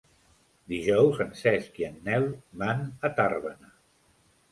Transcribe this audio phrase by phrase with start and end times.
[0.71, 2.25] Dijous en Cesc i en Nel
[2.63, 3.71] van a Tàrbena.